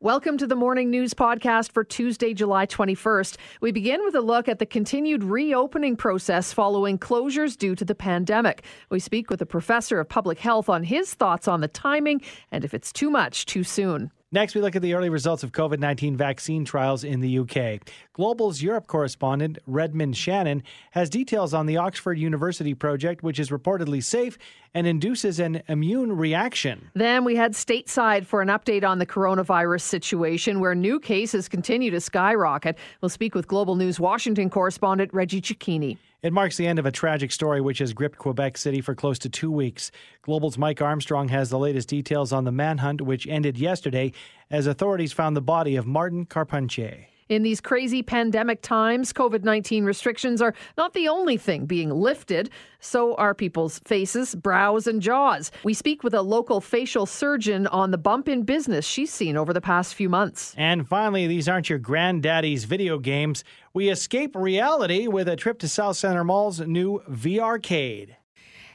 [0.00, 3.36] Welcome to the Morning News Podcast for Tuesday, July 21st.
[3.60, 7.96] We begin with a look at the continued reopening process following closures due to the
[7.96, 8.62] pandemic.
[8.90, 12.22] We speak with a professor of public health on his thoughts on the timing
[12.52, 14.12] and if it's too much too soon.
[14.30, 17.80] Next, we look at the early results of COVID 19 vaccine trials in the UK.
[18.12, 24.04] Global's Europe correspondent, Redmond Shannon, has details on the Oxford University project, which is reportedly
[24.04, 24.36] safe
[24.74, 26.90] and induces an immune reaction.
[26.92, 31.90] Then we head stateside for an update on the coronavirus situation, where new cases continue
[31.90, 32.76] to skyrocket.
[33.00, 35.96] We'll speak with Global News Washington correspondent Reggie Cecchini.
[36.20, 39.20] It marks the end of a tragic story which has gripped Quebec City for close
[39.20, 39.92] to two weeks.
[40.22, 44.12] Global's Mike Armstrong has the latest details on the manhunt, which ended yesterday
[44.50, 47.06] as authorities found the body of Martin Carpentier.
[47.28, 52.50] In these crazy pandemic times, COVID 19 restrictions are not the only thing being lifted.
[52.80, 55.50] So are people's faces, brows, and jaws.
[55.64, 59.52] We speak with a local facial surgeon on the bump in business she's seen over
[59.52, 60.54] the past few months.
[60.56, 63.44] And finally, these aren't your granddaddy's video games.
[63.74, 68.17] We escape reality with a trip to South Centre Mall's new VR-cade.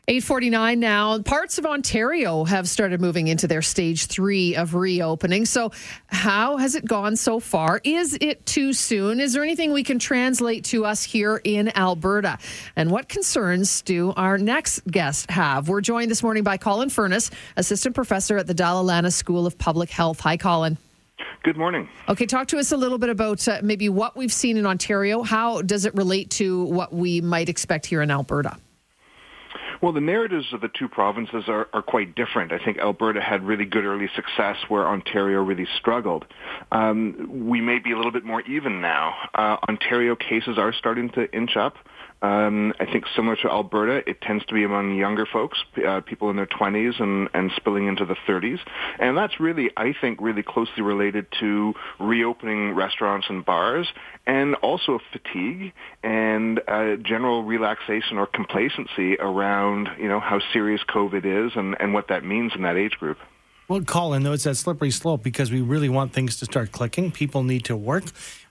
[0.06, 1.20] 849 now.
[1.20, 5.46] Parts of Ontario have started moving into their stage three of reopening.
[5.46, 5.72] So,
[6.08, 7.80] how has it gone so far?
[7.86, 9.22] Is it too soon?
[9.22, 12.38] Is there anything we can translate to us here in Alberta?
[12.76, 15.70] And what concerns do our next guest have?
[15.70, 19.58] We're joined this morning by Colin Furness, assistant professor at the Dalla Lana School of
[19.58, 20.20] Public Health.
[20.20, 20.78] Hi, Colin.
[21.44, 21.88] Good morning.
[22.09, 25.24] Okay, talk to us a little bit about uh, maybe what we've seen in Ontario.
[25.24, 28.58] How does it relate to what we might expect here in Alberta?
[29.84, 32.53] Well, the narratives of the two provinces are, are quite different.
[32.53, 36.23] I think Alberta had really good early success where Ontario really struggled.
[36.72, 39.14] Um, we may be a little bit more even now.
[39.34, 41.75] Uh, Ontario cases are starting to inch up.
[42.23, 46.29] Um, I think similar to Alberta, it tends to be among younger folks, uh, people
[46.29, 48.59] in their 20s and, and spilling into the 30s.
[48.97, 53.88] And that's really, I think, really closely related to reopening restaurants and bars
[54.25, 61.25] and also fatigue and uh, general relaxation or complacency around, you know, how serious COVID
[61.25, 63.17] is and, and what that means in that age group.
[63.67, 67.12] Well, Colin, though, it's that slippery slope because we really want things to start clicking.
[67.12, 68.03] People need to work.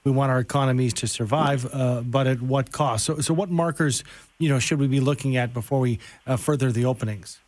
[0.05, 3.05] We want our economies to survive, uh, but at what cost?
[3.05, 4.03] So, so what markers,
[4.39, 7.39] you know, should we be looking at before we uh, further the openings?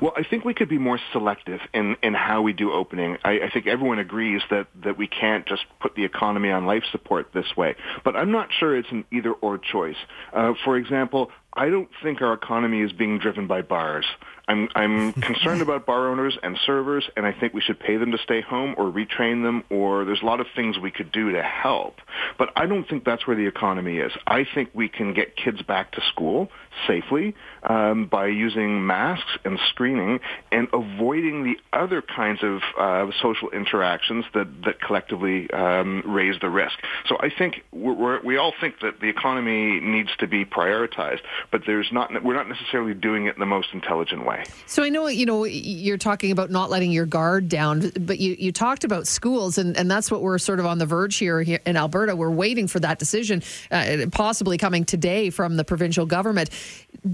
[0.00, 3.16] Well, I think we could be more selective in, in how we do opening.
[3.24, 6.82] I, I think everyone agrees that, that we can't just put the economy on life
[6.92, 7.76] support this way.
[8.04, 9.96] But I'm not sure it's an either or choice.
[10.32, 14.04] Uh, for example, I don't think our economy is being driven by bars.
[14.48, 18.12] I'm I'm concerned about bar owners and servers, and I think we should pay them
[18.12, 21.32] to stay home or retrain them, or there's a lot of things we could do
[21.32, 21.96] to help.
[22.38, 24.12] But I don't think that's where the economy is.
[24.26, 26.50] I think we can get kids back to school
[26.86, 30.20] safely um, by using masks and screening
[30.52, 36.50] and avoiding the other kinds of uh, social interactions that that collectively um, raise the
[36.50, 36.78] risk.
[37.08, 41.20] So I think we're, we're, we all think that the economy needs to be prioritized,
[41.50, 44.44] but there's not we're not necessarily doing it in the most intelligent way.
[44.66, 48.36] So I know you know you're talking about not letting your guard down, but you,
[48.38, 51.42] you talked about schools, and, and that's what we're sort of on the verge here,
[51.42, 52.16] here in Alberta.
[52.16, 56.50] We're waiting for that decision, uh, possibly coming today from the provincial government.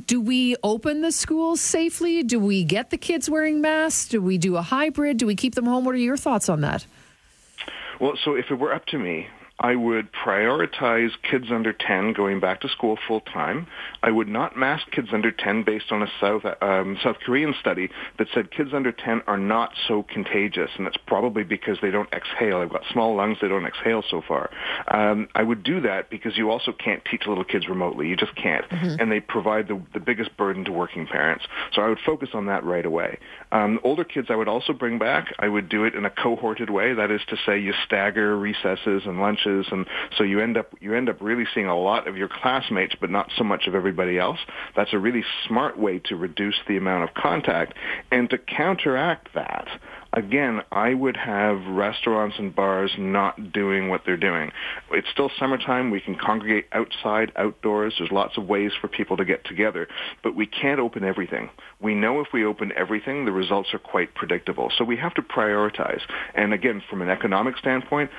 [0.06, 2.22] Do we open the schools safely?
[2.22, 4.09] Do we get the kids wearing masks?
[4.09, 5.19] Do we do a hybrid?
[5.19, 5.84] Do we keep them home?
[5.84, 6.87] What are your thoughts on that?
[8.00, 12.40] Well, so if it were up to me, I would prioritize kids under 10 going
[12.40, 13.66] back to school full time.
[14.02, 17.88] I would not mask kids under 10 based on a South um, South Korean study
[18.18, 22.12] that said kids under 10 are not so contagious, and that's probably because they don't
[22.12, 22.60] exhale.
[22.60, 24.50] They've got small lungs; they don't exhale so far.
[24.88, 28.08] Um, I would do that because you also can't teach little kids remotely.
[28.08, 29.00] You just can't, mm-hmm.
[29.00, 31.44] and they provide the the biggest burden to working parents.
[31.74, 33.18] So I would focus on that right away.
[33.52, 35.34] Um, older kids, I would also bring back.
[35.38, 36.94] I would do it in a cohorted way.
[36.94, 39.86] That is to say, you stagger recesses and lunches and
[40.16, 43.10] so you end up you end up really seeing a lot of your classmates, but
[43.10, 44.38] not so much of everybody else.
[44.76, 47.75] That's a really smart way to reduce the amount of contact,
[48.10, 49.69] and to counteract that.
[50.14, 54.53] Again, I would have restaurants and bars not doing what they're doing.
[54.91, 55.91] It's still summertime.
[55.91, 57.94] We can congregate outside, outdoors.
[57.98, 59.89] There's lots of ways for people to get together,
[60.22, 61.48] but we can't open everything.
[61.80, 64.71] We know if we open everything, the results are quite predictable.
[64.77, 66.03] So we have to prioritize.
[66.34, 68.10] And again, from an economic standpoint,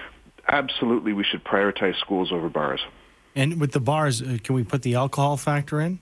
[0.47, 2.81] absolutely we should prioritize schools over bars.
[3.35, 5.99] And with the bars, uh, can we put the alcohol factor in?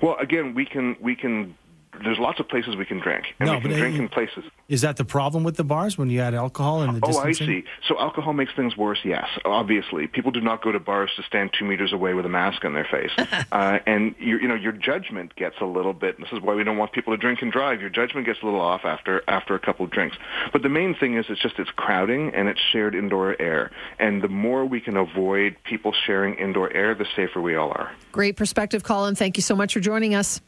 [0.00, 1.56] Well, again, we can we can
[2.04, 4.44] there's lots of places we can drink, and no, we can drink in places.
[4.68, 7.18] Is that the problem with the bars when you add alcohol and the Oh.
[7.18, 7.64] I see.
[7.86, 9.00] So alcohol makes things worse.
[9.04, 12.28] Yes, obviously, people do not go to bars to stand two meters away with a
[12.28, 13.10] mask on their face,
[13.52, 16.18] uh, and you, you know your judgment gets a little bit.
[16.18, 17.80] This is why we don't want people to drink and drive.
[17.80, 20.16] Your judgment gets a little off after after a couple of drinks.
[20.52, 24.22] But the main thing is it's just it's crowding and it's shared indoor air, and
[24.22, 27.90] the more we can avoid people sharing indoor air, the safer we all are.
[28.12, 29.14] Great perspective, Colin.
[29.14, 30.40] Thank you so much for joining us.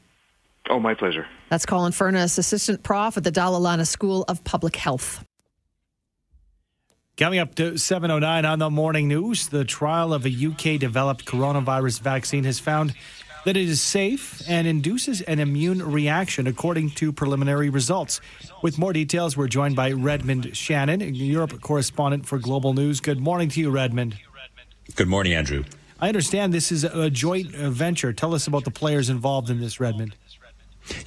[0.70, 1.26] Oh, my pleasure.
[1.48, 5.24] That's Colin Furness, Assistant Prof at the Dalla Lana School of Public Health.
[7.16, 12.00] Coming up to 7.09 on the morning news, the trial of a UK developed coronavirus
[12.00, 12.94] vaccine has found
[13.44, 18.20] that it is safe and induces an immune reaction, according to preliminary results.
[18.62, 23.00] With more details, we're joined by Redmond Shannon, Europe correspondent for Global News.
[23.00, 24.16] Good morning to you, Redmond.
[24.94, 25.64] Good morning, Andrew.
[26.00, 28.12] I understand this is a joint venture.
[28.12, 30.16] Tell us about the players involved in this, Redmond.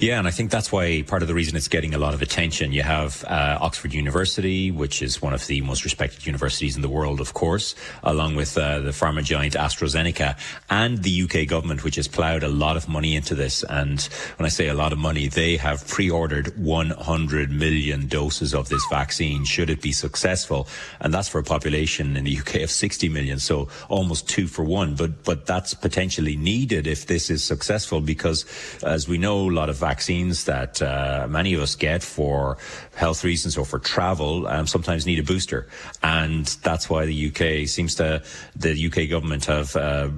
[0.00, 2.22] Yeah, and I think that's why part of the reason it's getting a lot of
[2.22, 2.72] attention.
[2.72, 6.88] You have uh, Oxford University, which is one of the most respected universities in the
[6.88, 10.38] world, of course, along with uh, the pharma giant AstraZeneca,
[10.70, 13.64] and the UK government, which has ploughed a lot of money into this.
[13.68, 14.00] And
[14.36, 18.84] when I say a lot of money, they have pre-ordered 100 million doses of this
[18.90, 20.68] vaccine, should it be successful.
[21.00, 24.64] And that's for a population in the UK of 60 million, so almost two for
[24.64, 24.94] one.
[24.94, 28.44] But but that's potentially needed if this is successful, because
[28.82, 32.58] as we know, a lot of vaccines that uh, many of us get for
[32.94, 35.68] health reasons or for travel um, sometimes need a booster,
[36.02, 38.22] and that's why the UK seems to
[38.54, 40.08] the UK government have uh,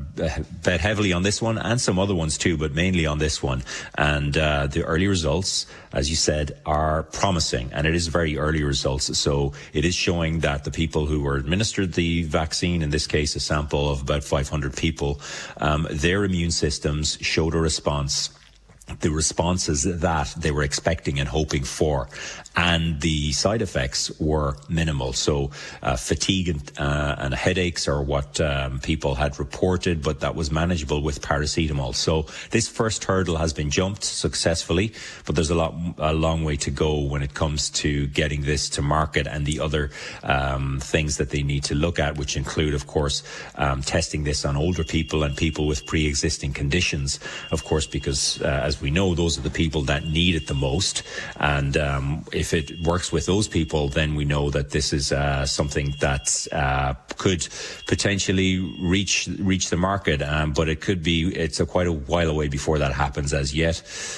[0.63, 3.63] bet heavily on this one and some other ones too, but mainly on this one.
[3.97, 8.63] And uh, the early results, as you said, are promising, and it is very early
[8.63, 9.17] results.
[9.19, 13.37] So it is showing that the people who were administered the vaccine, in this case
[13.37, 15.21] a sample of about 500 people,
[15.59, 18.31] um, their immune systems showed a response
[19.01, 22.09] the responses that they were expecting and hoping for.
[22.57, 25.13] And the side effects were minimal.
[25.13, 25.53] So
[25.83, 30.51] uh, fatigue and, uh, and, headaches are what um, people had reported, but that was
[30.51, 31.95] manageable with paracetamol.
[31.95, 34.93] So this first hurdle has been jumped successfully,
[35.25, 38.69] but there's a lot, a long way to go when it comes to getting this
[38.71, 39.91] to market and the other
[40.25, 43.23] um, things that they need to look at, which include, of course,
[43.55, 47.21] um, testing this on older people and people with pre-existing conditions,
[47.53, 50.55] of course, because uh, as we know, those are the people that need it the
[50.55, 51.03] most.
[51.37, 55.47] And um, if it works with those people, then we know that this is uh,
[55.47, 57.47] something that uh, could
[57.87, 60.23] potentially reach reach the market.
[60.23, 63.55] Um, but it could be it's a quite a while away before that happens as
[63.55, 63.77] yet.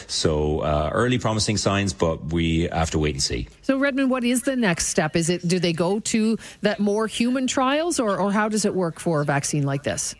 [0.08, 3.48] So uh, early promising signs, but we have to wait and see.
[3.62, 5.16] So Redmond, what is the next step?
[5.16, 8.74] Is it do they go to that more human trials, or or how does it
[8.74, 10.14] work for a vaccine like this?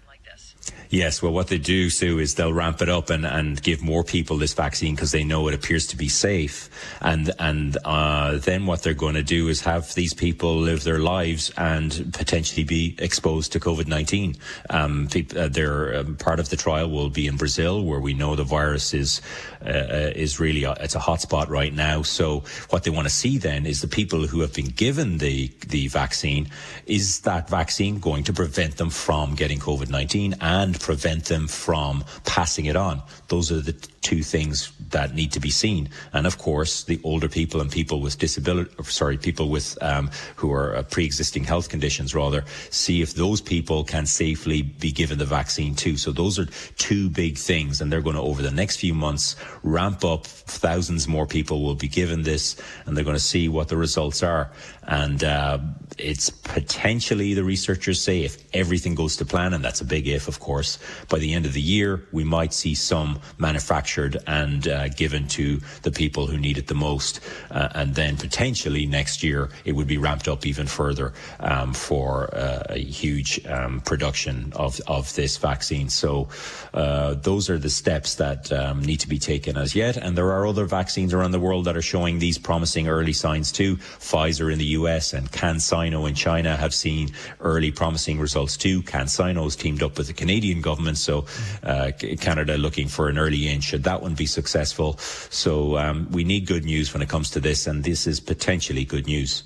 [0.91, 4.03] Yes, well, what they do, Sue, is they'll ramp it up and, and give more
[4.03, 6.69] people this vaccine because they know it appears to be safe.
[7.01, 10.99] And and uh, then what they're going to do is have these people live their
[10.99, 14.35] lives and potentially be exposed to COVID nineteen.
[14.69, 18.35] Um, uh, their um, part of the trial will be in Brazil, where we know
[18.35, 19.23] the virus is
[19.65, 22.03] uh, uh is really a, it's a hotspot right now.
[22.03, 25.51] So what they want to see then is the people who have been given the
[25.69, 26.49] the vaccine.
[26.87, 32.05] Is that vaccine going to prevent them from getting COVID nineteen and prevent them from
[32.25, 33.03] passing it on.
[33.31, 33.73] Those are the
[34.03, 35.89] two things that need to be seen.
[36.13, 40.53] And of course, the older people and people with disability, sorry, people with um, who
[40.53, 45.25] are uh, pre-existing health conditions, rather, see if those people can safely be given the
[45.25, 45.97] vaccine too.
[45.97, 46.47] So those are
[46.77, 50.27] two big things, and they're going to over the next few months ramp up.
[50.27, 54.25] Thousands more people will be given this, and they're going to see what the results
[54.25, 54.51] are.
[54.89, 55.59] And uh,
[55.99, 60.27] it's potentially the researchers say if everything goes to plan, and that's a big if,
[60.27, 64.89] of course, by the end of the year we might see some manufactured and uh,
[64.89, 67.21] given to the people who need it the most.
[67.51, 72.35] Uh, and then potentially next year it would be ramped up even further um, for
[72.35, 75.89] uh, a huge um, production of, of this vaccine.
[75.89, 76.29] So
[76.75, 79.97] uh, those are the steps that um, need to be taken as yet.
[79.97, 83.53] And there are other vaccines around the world that are showing these promising early signs
[83.53, 83.77] too.
[83.77, 87.11] Pfizer in the US and CanSino in China have seen
[87.41, 88.83] early promising results too.
[88.83, 91.27] CanSino's teamed up with the Canadian government, so
[91.63, 94.97] uh, Canada looking for an early in should that one be successful.
[94.99, 98.85] So um, we need good news when it comes to this, and this is potentially
[98.85, 99.43] good news.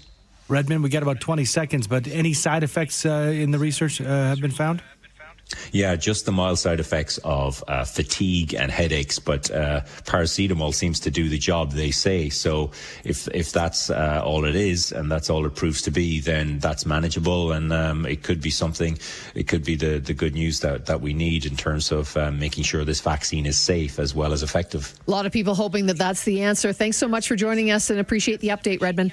[0.48, 4.04] Redmond, we got about 20 seconds, but any side effects uh, in the research uh,
[4.04, 4.82] have been found?
[5.72, 11.00] Yeah, just the mild side effects of uh, fatigue and headaches, but uh, paracetamol seems
[11.00, 12.28] to do the job they say.
[12.28, 12.70] So
[13.04, 16.58] if if that's uh, all it is and that's all it proves to be, then
[16.58, 18.98] that's manageable, and um, it could be something.
[19.34, 22.38] It could be the the good news that that we need in terms of um,
[22.38, 24.94] making sure this vaccine is safe as well as effective.
[25.06, 26.72] A lot of people hoping that that's the answer.
[26.72, 29.12] Thanks so much for joining us, and appreciate the update, Redmond.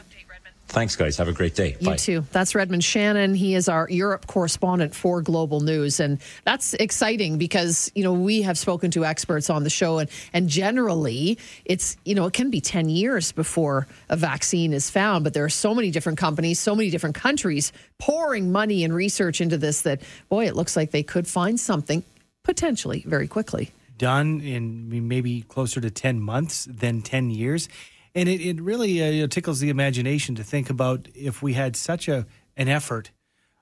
[0.72, 1.18] Thanks, guys.
[1.18, 1.76] Have a great day.
[1.82, 1.96] You Bye.
[1.98, 2.24] too.
[2.32, 3.34] That's Redmond Shannon.
[3.34, 6.00] He is our Europe correspondent for Global News.
[6.00, 10.10] And that's exciting because, you know, we have spoken to experts on the show and,
[10.32, 15.26] and generally it's, you know, it can be 10 years before a vaccine is found.
[15.26, 19.42] But there are so many different companies, so many different countries pouring money and research
[19.42, 22.02] into this that, boy, it looks like they could find something
[22.44, 23.72] potentially very quickly.
[23.98, 27.68] Done in maybe closer to 10 months than 10 years.
[28.14, 31.54] And it, it really uh, you know, tickles the imagination to think about if we
[31.54, 32.26] had such a
[32.58, 33.12] an effort,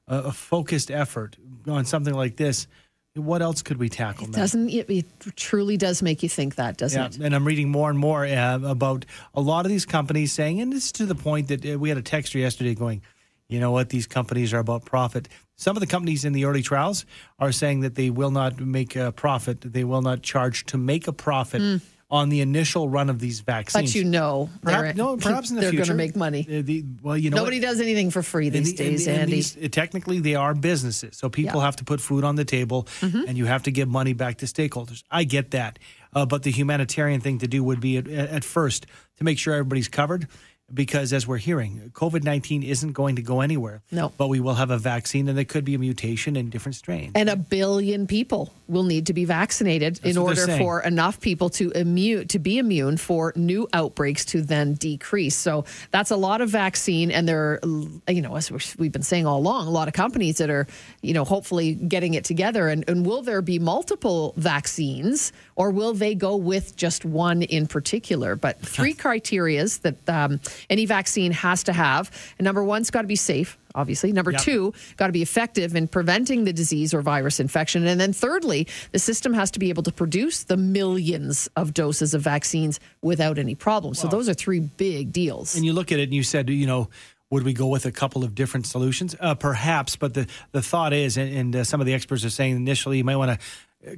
[0.07, 1.37] a, a focused effort
[1.67, 2.67] on something like this,
[3.15, 4.37] what else could we tackle It now?
[4.39, 7.25] doesn't, it, it truly does make you think that, doesn't Yeah, it?
[7.25, 10.71] and I'm reading more and more uh, about a lot of these companies saying, and
[10.73, 13.01] this is to the point that uh, we had a texter yesterday going,
[13.47, 15.27] you know what, these companies are about profit.
[15.55, 17.05] Some of the companies in the early trials
[17.39, 21.07] are saying that they will not make a profit, they will not charge to make
[21.07, 23.93] a profit on the initial run of these vaccines.
[23.93, 26.41] But you know, Perhaps, they're, no, perhaps in the they're future going to make money.
[26.49, 27.41] uh, the- well, you know, what?
[27.41, 29.35] Nobody does anything for free these the- days, and- and Andy.
[29.35, 31.51] these- uh, technically, they are businesses, so people Yeah.
[31.53, 31.65] Mm-hmm.
[31.65, 34.45] have to put food on the table, and you have to give money back to
[34.47, 35.03] stakeholders.
[35.11, 35.77] I get that,
[36.13, 38.87] uh, but the humanitarian thing to do would be at, at first
[39.17, 40.27] to make sure everybody's covered,
[40.73, 43.81] because as we're hearing, COVID nineteen isn't going to go anywhere.
[43.91, 44.11] No.
[44.17, 47.11] but we will have a vaccine, and there could be a mutation in different strains.
[47.15, 51.71] and a billion people will need to be vaccinated in order for enough people to
[51.71, 55.35] immune to be immune for new outbreaks to then decrease.
[55.35, 59.25] So that's a lot of vaccine, and there, are, you know, as we've been saying
[59.25, 60.67] all along, a lot of companies that are,
[61.01, 62.67] you know, hopefully getting it together.
[62.67, 67.67] And, and will there be multiple vaccines, or will they go with just one in
[67.67, 68.37] particular?
[68.37, 70.39] But three criterias that um,
[70.69, 73.57] any vaccine has to have, and number one's got to be safe.
[73.75, 74.11] Obviously.
[74.11, 74.41] Number Yep.
[74.41, 77.85] two, got to be effective in preventing the disease or virus infection.
[77.85, 82.15] And then thirdly, the system has to be able to produce the millions of doses
[82.15, 83.93] of vaccines without any problem.
[83.93, 85.55] So those are three big deals.
[85.55, 86.89] And you look at it and you said, you know,
[87.29, 89.15] would we go with a couple of different solutions?
[89.19, 92.31] Uh, perhaps, but the, the thought is, and, and uh, some of the experts are
[92.31, 93.47] saying initially, you might want to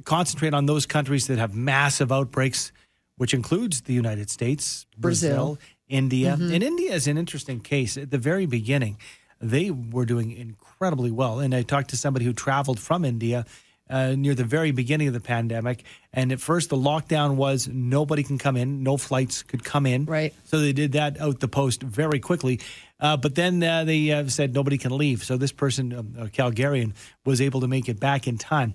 [0.04, 2.72] concentrate on those countries that have massive outbreaks,
[3.16, 5.30] which includes the United States, Brazil.
[5.30, 5.58] Brazil,
[5.88, 6.32] India.
[6.34, 7.96] And India is an interesting case.
[7.96, 8.98] At the very beginning,
[9.40, 11.40] they were doing incredibly well.
[11.40, 13.44] And I talked to somebody who traveled from India.
[13.90, 15.84] Uh, near the very beginning of the pandemic.
[16.14, 20.06] And at first, the lockdown was nobody can come in, no flights could come in.
[20.06, 20.32] Right.
[20.44, 22.60] So they did that out the post very quickly.
[22.98, 25.24] Uh, but then uh, they uh, said nobody can leave.
[25.24, 26.94] So this person, um, a Calgarian,
[27.26, 28.72] was able to make it back in time.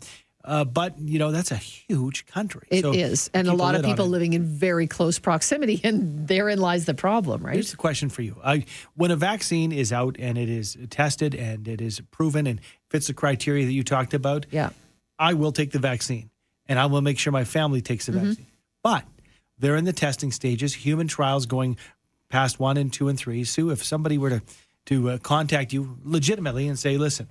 [0.48, 2.66] Uh, but, you know, that's a huge country.
[2.72, 5.82] It is, So And a lot of people living in very close proximity.
[5.88, 7.54] And therein lies the problem, right?
[7.56, 8.38] Here's the question for you.
[8.44, 12.62] I, when a vaccine is out and it is tested and it is proven and
[12.90, 14.70] fits the criteria that you talked about, Yeah.
[15.20, 16.30] I will take the vaccine
[16.66, 18.28] and I will make sure my family takes the Mm-hmm.
[18.30, 18.46] vaccine.
[18.84, 19.04] But
[19.60, 21.78] they're in the testing stages, human trials going
[22.30, 23.44] past one and two and three.
[23.44, 24.42] Sue, if somebody were to,
[24.86, 27.28] to uh, contact you legitimately and say, listen,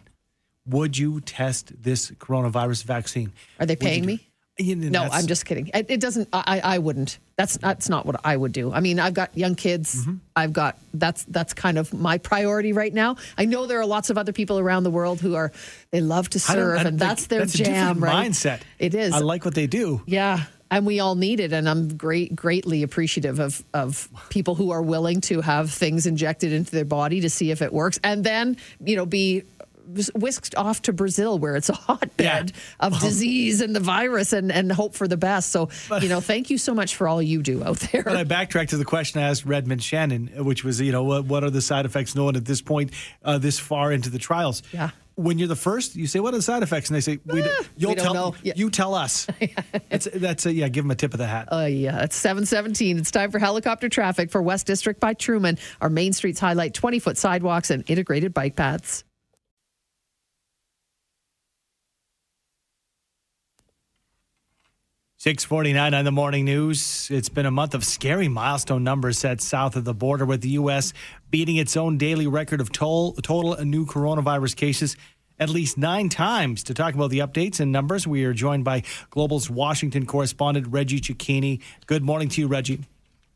[0.68, 3.32] would you test this coronavirus vaccine?
[3.61, 4.26] Are they paying me?
[4.58, 5.70] You know, No, I'm just kidding.
[5.75, 6.30] It, it doesn't.
[6.32, 7.18] I, I wouldn't.
[7.37, 8.73] That's that's not what I would do.
[8.73, 10.00] I mean, I've got young kids.
[10.00, 10.14] Mm-hmm.
[10.35, 13.16] I've got that's that's kind of my priority right now.
[13.37, 15.52] I know there are lots of other people around the world who are
[15.90, 18.30] they love to serve, and that's their that's jam, right?
[18.30, 18.62] Mindset.
[18.78, 19.12] It is.
[19.12, 20.00] I like what they do.
[20.06, 20.44] Yeah.
[20.68, 21.52] And we all need it.
[21.52, 26.52] And I'm great, greatly appreciative of, of people who are willing to have things injected
[26.52, 28.00] into their body to see if it works.
[28.02, 29.44] And then, you know, be
[30.14, 32.86] whisked off to Brazil where it's a hotbed Yeah.
[32.86, 35.50] of disease and the virus and, and hope for the best.
[35.52, 35.68] So,
[36.00, 38.02] you know, thank you so much for all you do out there.
[38.02, 41.24] But I backtracked to the question I asked Redmond Shannon, which was, you know, what,
[41.26, 42.92] what are the side effects known at this point,
[43.24, 44.62] uh, this far into the trials?
[44.72, 44.90] Yeah.
[45.18, 47.40] When you're the first, you say, "What are the side effects?" And they say, "We,
[47.40, 48.36] don't- you'll we tell.
[48.42, 48.52] Yeah.
[48.54, 49.26] you tell us."
[49.88, 50.68] that's that's a, yeah.
[50.68, 51.48] Give them a tip of the hat.
[51.50, 52.98] Uh, yeah, it's 717.
[52.98, 55.56] It's time for helicopter traffic for West District by Truman.
[55.80, 59.04] Our main streets highlight 20 foot sidewalks and integrated bike paths.
[65.26, 67.09] Six forty nine on the morning news.
[67.11, 70.50] It's been a month of scary milestone numbers set south of the border, with the
[70.50, 70.92] U.S.
[71.33, 74.97] beating its own daily record of toll, total new coronavirus cases
[75.40, 76.62] at least nine times.
[76.62, 81.00] To talk about the updates and numbers, we are joined by Global's Washington correspondent Reggie
[81.00, 81.61] Cecchini.
[81.87, 82.85] Good morning to you, Reggie.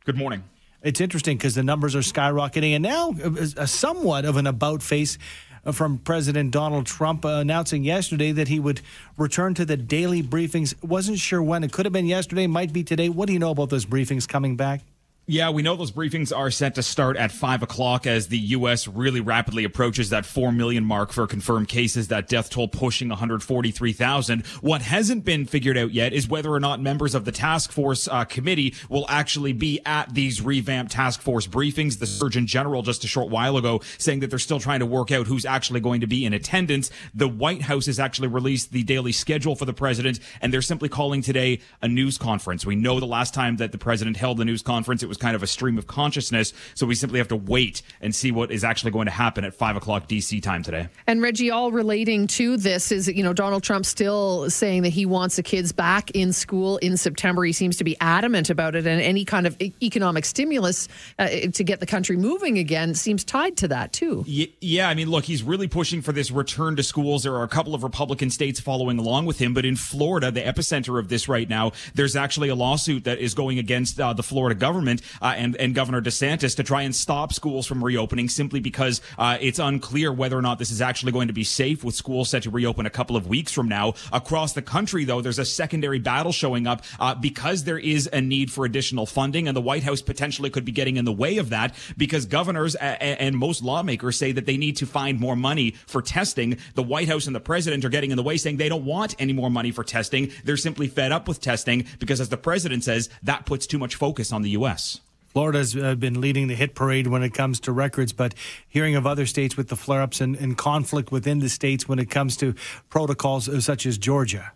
[0.05, 0.45] Good morning.
[0.81, 4.81] It's interesting because the numbers are skyrocketing, and now a, a somewhat of an about
[4.81, 8.81] face uh, from President Donald Trump, uh, announcing yesterday that he would
[9.17, 10.73] return to the daily briefings.
[10.83, 11.63] Wasn't sure when.
[11.63, 13.09] It could have been yesterday, might be today.
[13.09, 14.81] What do you know about those briefings coming back?
[15.27, 18.87] Yeah, we know those briefings are set to start at 5 o'clock as the U.S.
[18.87, 24.45] really rapidly approaches that 4 million mark for confirmed cases, that death toll pushing 143,000.
[24.61, 28.07] What hasn't been figured out yet is whether or not members of the task force
[28.07, 31.99] uh, committee will actually be at these revamped task force briefings.
[31.99, 35.11] The Surgeon General just a short while ago saying that they're still trying to work
[35.11, 36.89] out who's actually going to be in attendance.
[37.13, 40.89] The White House has actually released the daily schedule for the president, and they're simply
[40.89, 42.65] calling today a news conference.
[42.65, 45.35] We know the last time that the president held the news conference, it was kind
[45.35, 46.53] of a stream of consciousness.
[46.73, 49.53] So we simply have to wait and see what is actually going to happen at
[49.53, 50.89] five o'clock DC time today.
[51.07, 55.05] And Reggie, all relating to this is, you know, Donald Trump still saying that he
[55.05, 57.43] wants the kids back in school in September.
[57.43, 60.87] He seems to be adamant about it, and any kind of economic stimulus
[61.19, 64.23] uh, to get the country moving again seems tied to that too.
[64.27, 67.23] Yeah, I mean, look, he's really pushing for this return to schools.
[67.23, 70.41] There are a couple of Republican states following along with him, but in Florida, the
[70.41, 74.23] epicenter of this right now, there's actually a lawsuit that is going against uh, the
[74.23, 78.59] Florida government uh, and, and Governor DeSantis to try and stop schools from reopening simply
[78.59, 81.95] because uh, it's unclear whether or not this is actually going to be safe with
[81.95, 83.93] schools set to reopen a couple of weeks from now.
[84.11, 88.21] Across the country, though, there's a secondary battle showing up uh, because there is a
[88.21, 91.37] need for additional funding, and the White House potentially could be getting in the way
[91.37, 95.71] of that because governors and most lawmakers say that they need to find more money
[95.87, 96.57] for testing.
[96.75, 99.15] The White House and the president are getting in the way, saying they don't want
[99.19, 100.31] any more money for testing.
[100.43, 103.95] They're simply fed up with testing because, as the president says, that puts too much
[103.95, 104.90] focus on the U.S.
[105.31, 108.33] Florida's uh, been leading the hit parade when it comes to records, but
[108.67, 111.99] hearing of other states with the flare ups and, and conflict within the states when
[111.99, 112.53] it comes to
[112.89, 114.51] protocols uh, such as Georgia.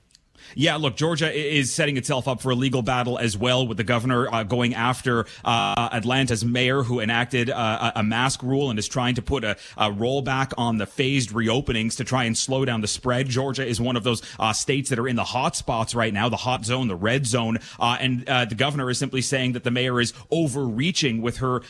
[0.58, 3.84] Yeah, look, Georgia is setting itself up for a legal battle as well, with the
[3.84, 8.88] governor uh, going after uh, Atlanta's mayor who enacted uh, a mask rule and is
[8.88, 12.80] trying to put a, a, rollback on the phased reopenings to try and slow down
[12.80, 13.28] the spread.
[13.28, 16.30] Georgia is one of those uh, states that are in the hot spots right now,
[16.30, 19.66] the hot zone, the red zone, uh, and uh, the governor is simply saying that
[19.66, 21.62] the mayor is overreaching with her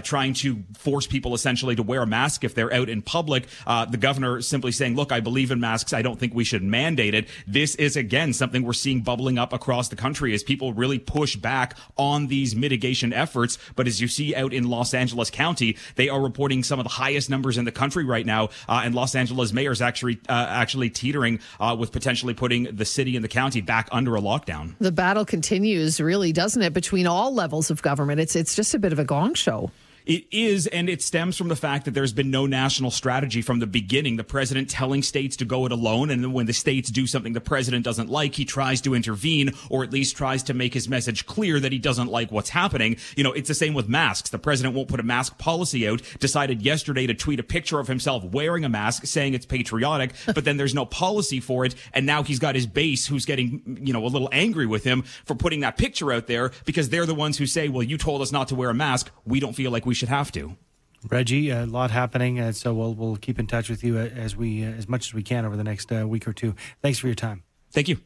[0.00, 3.46] trying to force people essentially to wear a mask if they're out in public.
[3.66, 5.92] the governor is simply saying, "Look, I believe in masks.
[5.92, 9.36] I don't think we should mandate it." This is a again, something we're seeing bubbling
[9.36, 13.58] up across the country as people really push back on these mitigation efforts.
[13.74, 16.90] But as you see out in Los Angeles County, they are reporting some of the
[16.92, 18.44] highest numbers in the country right now.
[18.66, 22.86] Uh, and Los Angeles mayor is actually uh, actually teetering uh, with potentially putting the
[22.86, 24.74] city and the county back under a lockdown.
[24.78, 28.18] The battle continues, really, doesn't it, between all levels of government?
[28.18, 29.70] It's it's just a bit of a gong show.
[30.06, 33.58] It is, and it stems from the fact that there's been no national strategy from
[33.58, 34.16] the beginning.
[34.16, 37.32] The president telling states to go it alone, and then when the states do something
[37.32, 40.88] the president doesn't like, he tries to intervene, or at least tries to make his
[40.88, 42.98] message clear that he doesn't like what's happening.
[43.16, 44.30] You know, it's the same with masks.
[44.30, 47.88] The president won't put a mask policy out, decided yesterday to tweet a picture of
[47.88, 52.06] himself wearing a mask, saying it's patriotic, but then there's no policy for it, and
[52.06, 55.34] now he's got his base who's getting, you know, a little angry with him for
[55.34, 58.30] putting that picture out there because they're the ones who say, well, you told us
[58.30, 59.10] not to wear a mask.
[59.24, 60.56] We don't feel like we should have to.
[61.08, 64.36] Reggie, a lot happening, uh, so we'll we'll keep in touch with you uh, as
[64.36, 66.54] we uh, as much as we can over the next uh, week or two.
[66.82, 67.44] Thanks for your time.
[67.70, 67.98] Thank you.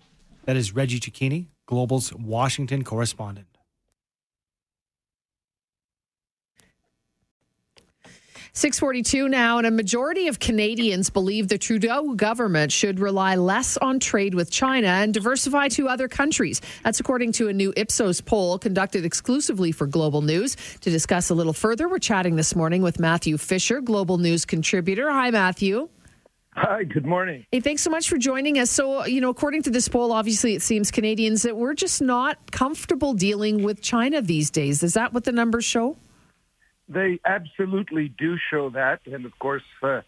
[0.44, 3.46] That is Reggie Cecchini, Global's Washington correspondent.
[8.52, 14.00] 642 now, and a majority of Canadians believe the Trudeau government should rely less on
[14.00, 16.60] trade with China and diversify to other countries.
[16.82, 20.56] That's according to a new Ipsos poll conducted exclusively for Global News.
[20.80, 25.10] To discuss a little further, we're chatting this morning with Matthew Fisher, Global News contributor.
[25.10, 25.88] Hi, Matthew.
[26.54, 27.46] Hi, good morning.
[27.52, 28.70] Hey, thanks so much for joining us.
[28.70, 32.02] So, uh, you know, according to this poll, obviously it seems Canadians that we're just
[32.02, 34.82] not comfortable dealing with China these days.
[34.82, 35.96] Is that what the numbers show?
[36.90, 39.62] They absolutely do show that, and of course.
[39.82, 40.02] Uh,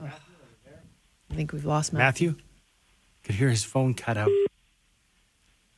[0.00, 2.30] I think we've lost Matthew.
[2.30, 2.44] Matthew?
[3.24, 4.30] Could hear his phone cut out.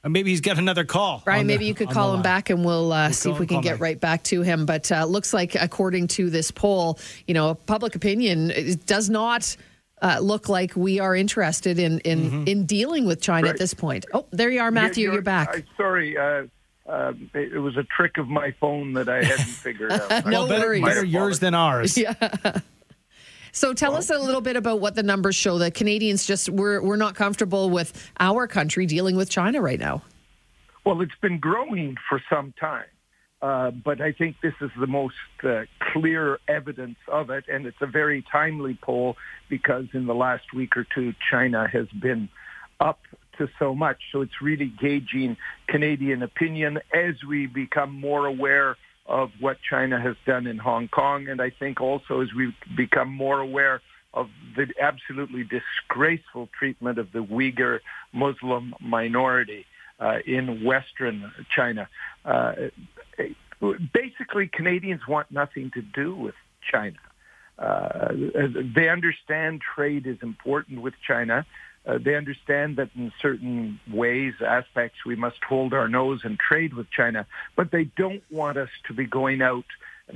[0.04, 1.22] Or maybe he's got another call.
[1.24, 3.46] Brian, maybe the, you could call him back and we'll, uh, we'll see if we
[3.46, 3.80] can get back.
[3.80, 4.66] right back to him.
[4.66, 8.52] But uh, looks like, according to this poll, you know, public opinion
[8.86, 9.56] does not
[10.00, 12.48] uh, look like we are interested in in, mm-hmm.
[12.48, 13.52] in dealing with China right.
[13.52, 14.04] at this point.
[14.12, 15.04] Oh, there you are, Matthew.
[15.04, 15.64] You're, you're back.
[15.76, 16.16] sorry.
[16.92, 20.26] Uh, it, it, was a trick of my phone that I hadn't figured out.
[20.26, 20.84] no better, worries.
[20.84, 21.96] better yours than ours.
[21.96, 22.14] Yeah.
[23.54, 25.58] So tell well, us a little bit about what the numbers show.
[25.58, 30.02] That Canadians just we're we're not comfortable with our country dealing with China right now.
[30.86, 32.86] Well, it's been growing for some time,
[33.42, 37.76] uh, but I think this is the most uh, clear evidence of it, and it's
[37.82, 39.18] a very timely poll
[39.50, 42.30] because in the last week or two, China has been
[42.80, 43.00] up
[43.46, 43.98] to so much.
[44.12, 48.76] So it's really gauging Canadian opinion as we become more aware
[49.06, 51.28] of what China has done in Hong Kong.
[51.28, 53.82] And I think also as we become more aware
[54.14, 57.80] of the absolutely disgraceful treatment of the Uyghur
[58.12, 59.64] Muslim minority
[59.98, 61.88] uh, in Western China.
[62.24, 62.52] Uh,
[63.92, 66.34] basically, Canadians want nothing to do with
[66.70, 66.98] China.
[67.58, 68.08] Uh,
[68.74, 71.46] they understand trade is important with China.
[71.84, 76.74] Uh, they understand that in certain ways, aspects, we must hold our nose and trade
[76.74, 79.64] with China, but they don't want us to be going out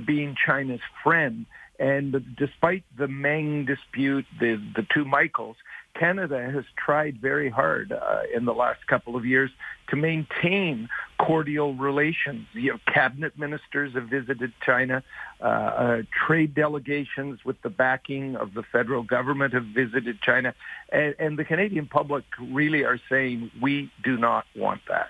[0.05, 1.45] being China's friend.
[1.79, 5.57] And despite the Meng dispute, the, the two Michaels,
[5.99, 9.51] Canada has tried very hard uh, in the last couple of years
[9.89, 12.45] to maintain cordial relations.
[12.53, 15.03] You know, cabinet ministers have visited China.
[15.41, 20.53] Uh, uh, trade delegations with the backing of the federal government have visited China.
[20.91, 25.09] And, and the Canadian public really are saying, we do not want that.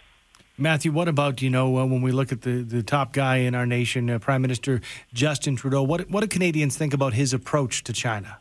[0.60, 3.54] Matthew, what about you know uh, when we look at the, the top guy in
[3.54, 4.82] our nation, uh, Prime Minister
[5.14, 5.84] Justin Trudeau?
[5.84, 8.40] What what do Canadians think about his approach to China?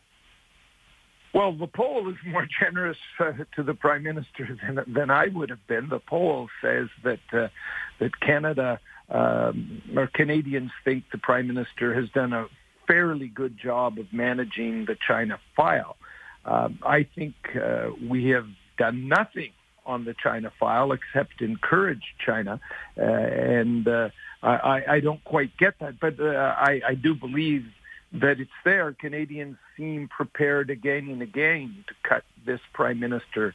[1.33, 5.49] Well, the poll is more generous uh, to the prime minister than than I would
[5.49, 5.89] have been.
[5.89, 7.47] The poll says that uh,
[7.99, 12.47] that Canada um, or Canadians think the prime minister has done a
[12.87, 15.97] fairly good job of managing the China file.
[16.45, 19.51] Um, I think uh, we have done nothing
[19.85, 22.59] on the China file except encourage China,
[22.97, 24.09] uh, and uh,
[24.43, 27.65] I, I don't quite get that, but uh, I, I do believe
[28.21, 28.93] that it's there.
[28.93, 33.53] Canadians seem prepared again and again to cut this prime minister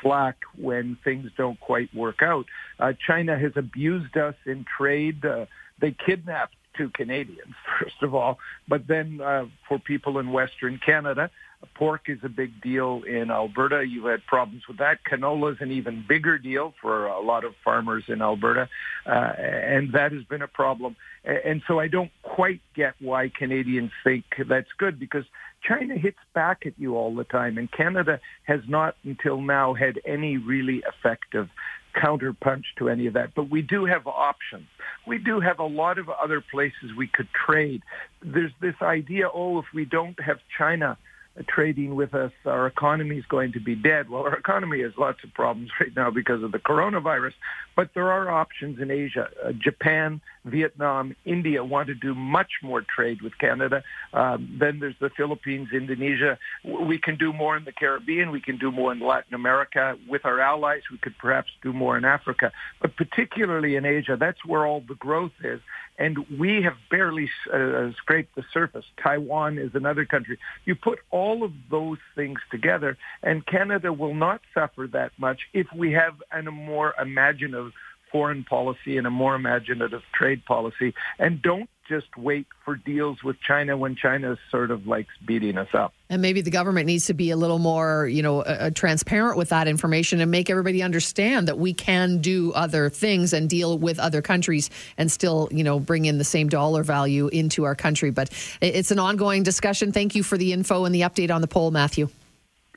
[0.00, 2.46] slack when things don't quite work out.
[2.78, 5.24] Uh, China has abused us in trade.
[5.24, 5.46] Uh,
[5.80, 11.30] they kidnapped two Canadians, first of all, but then uh, for people in Western Canada,
[11.74, 13.84] Pork is a big deal in Alberta.
[13.84, 14.98] You've had problems with that.
[15.04, 18.68] Canola is an even bigger deal for a lot of farmers in Alberta,
[19.06, 20.94] uh, and that has been a problem.
[21.28, 25.24] And so I don't quite get why Canadians think that's good because
[25.62, 30.00] China hits back at you all the time, and Canada has not until now had
[30.06, 31.48] any really effective
[31.94, 33.34] counterpunch to any of that.
[33.34, 34.68] But we do have options.
[35.06, 37.82] We do have a lot of other places we could trade.
[38.22, 40.96] There's this idea, oh, if we don't have China
[41.38, 44.08] uh, trading with us, our economy is going to be dead.
[44.08, 47.34] Well, our economy has lots of problems right now because of the coronavirus,
[47.78, 49.28] but there are options in Asia.
[49.40, 53.84] Uh, Japan, Vietnam, India want to do much more trade with Canada.
[54.12, 56.38] Um, then there's the Philippines, Indonesia.
[56.64, 58.32] We can do more in the Caribbean.
[58.32, 59.96] We can do more in Latin America.
[60.08, 62.50] With our allies, we could perhaps do more in Africa.
[62.82, 65.60] But particularly in Asia, that's where all the growth is.
[66.00, 68.84] And we have barely uh, scraped the surface.
[69.02, 70.38] Taiwan is another country.
[70.64, 75.66] You put all of those things together, and Canada will not suffer that much if
[75.74, 77.67] we have an, a more imaginative
[78.10, 83.40] foreign policy and a more imaginative trade policy and don't just wait for deals with
[83.40, 85.94] China when China sort of likes beating us up.
[86.10, 89.48] And maybe the government needs to be a little more, you know, uh, transparent with
[89.48, 93.98] that information and make everybody understand that we can do other things and deal with
[93.98, 94.68] other countries
[94.98, 98.10] and still, you know, bring in the same dollar value into our country.
[98.10, 99.92] But it's an ongoing discussion.
[99.92, 102.10] Thank you for the info and the update on the poll, Matthew.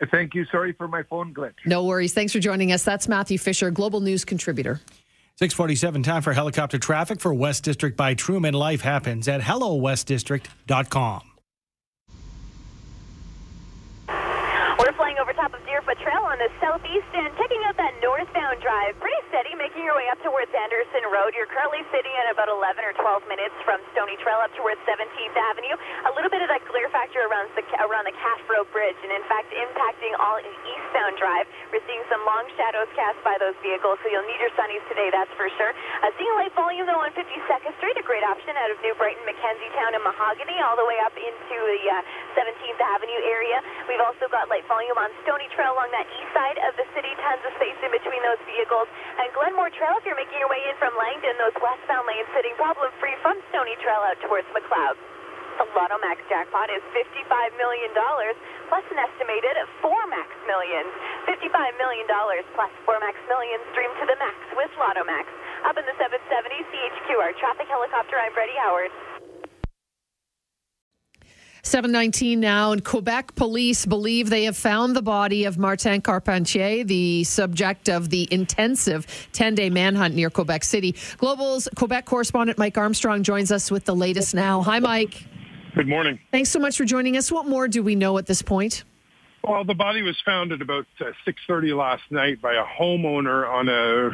[0.10, 0.46] Thank you.
[0.46, 1.54] Sorry for my phone glitch.
[1.66, 2.14] No worries.
[2.14, 2.84] Thanks for joining us.
[2.84, 4.80] That's Matthew Fisher, Global News contributor.
[5.42, 8.54] 647 time for helicopter traffic for West District by Truman.
[8.54, 11.22] Life happens at hellowestdistrict.com.
[14.08, 18.58] We're flying over top of Deerfoot Trail on the southeast and checking out that northbound
[18.66, 18.98] drive.
[18.98, 21.38] Pretty steady, making your way up towards Anderson Road.
[21.38, 25.38] You're currently sitting at about 11 or 12 minutes from Stoney Trail up towards 17th
[25.38, 25.78] Avenue.
[26.10, 29.14] A little bit of that glare factor around the around the Calf Robe Bridge, and
[29.14, 31.46] in fact impacting all in eastbound drive.
[31.70, 35.14] We're seeing some long shadows cast by those vehicles, so you'll need your sunnies today,
[35.14, 35.78] that's for sure.
[36.02, 39.22] Uh, seeing light volume though on 52nd Street, a great option out of New Brighton,
[39.30, 43.62] McKenzie Towne, and Mahogany, all the way up into the uh, 17th Avenue area.
[43.86, 47.12] We've also got light volume on Stoney Trail along that east side of the city.
[47.22, 48.88] Tons of space in between those vehicles.
[49.20, 52.56] And Glenmore Trail, if you're making your way in from Langdon, those westbound lanes sitting
[52.60, 54.98] problem-free from Stoney Trail out towards Macleod.
[55.60, 57.28] The Lotto Max jackpot is $55
[57.60, 57.92] million,
[58.72, 60.90] plus an estimated four max millions.
[61.28, 62.08] $55 million
[62.56, 65.28] plus four max millions streamed to the max with Lotto Max.
[65.68, 68.90] Up in the 770 CHQR traffic helicopter, I'm Freddie Howard.
[71.64, 77.24] 719 now, and Quebec police believe they have found the body of Martin Carpentier, the
[77.24, 80.96] subject of the intensive 10 day manhunt near Quebec City.
[81.18, 84.62] Global's Quebec correspondent Mike Armstrong joins us with the latest now.
[84.62, 85.26] Hi, Mike.
[85.76, 86.20] Good morning.
[86.32, 87.32] Thanks so much for joining us.
[87.32, 88.84] What more do we know at this point?
[89.44, 93.70] Well, the body was found at about uh, 6:30 last night by a homeowner on
[93.70, 94.10] a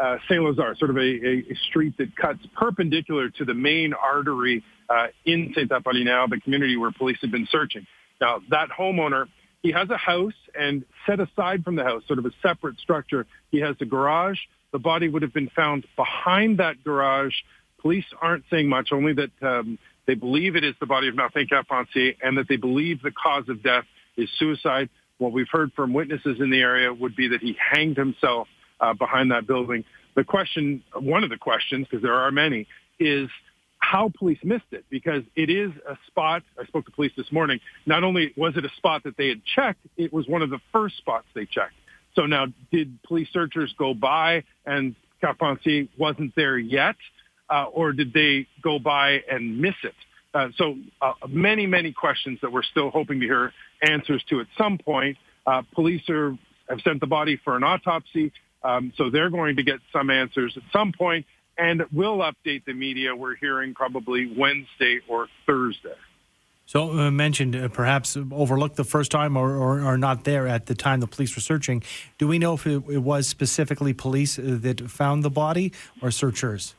[0.00, 4.62] uh, Saint Lazare, sort of a, a, street that cuts perpendicular to the main artery
[4.88, 7.86] uh, in Saint Apollinaire, the community where police have been searching.
[8.20, 9.26] Now, that homeowner,
[9.62, 13.26] he has a house, and set aside from the house, sort of a separate structure,
[13.50, 14.38] he has a garage.
[14.72, 17.34] The body would have been found behind that garage.
[17.80, 21.46] Police aren't saying much, only that um, they believe it is the body of Martin
[21.48, 23.84] Carpentier and that they believe the cause of death
[24.16, 24.88] is suicide.
[25.18, 28.48] What we've heard from witnesses in the area would be that he hanged himself
[28.80, 29.84] uh, behind that building.
[30.14, 32.66] The question, one of the questions, because there are many,
[32.98, 33.28] is
[33.78, 36.42] how police missed it because it is a spot.
[36.60, 37.60] I spoke to police this morning.
[37.86, 40.58] Not only was it a spot that they had checked, it was one of the
[40.72, 41.74] first spots they checked.
[42.14, 46.96] So now, did police searchers go by and Carpentier wasn't there yet,
[47.48, 49.94] uh, or did they go by and miss it?
[50.34, 54.46] Uh, so uh, many, many questions that we're still hoping to hear answers to at
[54.56, 55.16] some point.
[55.46, 56.36] Uh, police are,
[56.68, 58.32] have sent the body for an autopsy.
[58.62, 62.74] Um, so they're going to get some answers at some point, and we'll update the
[62.74, 63.14] media.
[63.14, 65.94] We're hearing probably Wednesday or Thursday.
[66.68, 70.66] So uh, mentioned uh, perhaps overlooked the first time or, or, or, not there at
[70.66, 71.82] the time the police were searching.
[72.18, 76.10] Do we know if it, it, was specifically police uh, that found the body or
[76.10, 76.74] searchers?